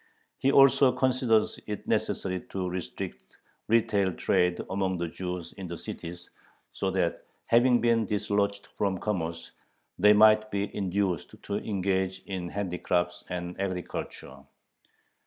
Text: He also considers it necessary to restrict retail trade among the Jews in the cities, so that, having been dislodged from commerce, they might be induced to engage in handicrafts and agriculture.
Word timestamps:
He 0.39 0.51
also 0.51 0.91
considers 0.91 1.59
it 1.67 1.87
necessary 1.87 2.39
to 2.49 2.67
restrict 2.67 3.21
retail 3.67 4.11
trade 4.13 4.59
among 4.71 4.97
the 4.97 5.07
Jews 5.07 5.53
in 5.57 5.67
the 5.67 5.77
cities, 5.77 6.27
so 6.73 6.89
that, 6.89 7.23
having 7.45 7.81
been 7.81 8.07
dislodged 8.07 8.65
from 8.79 8.97
commerce, 8.97 9.51
they 9.99 10.13
might 10.13 10.49
be 10.49 10.75
induced 10.75 11.35
to 11.43 11.57
engage 11.57 12.23
in 12.25 12.49
handicrafts 12.49 13.23
and 13.29 13.55
agriculture. 13.61 14.37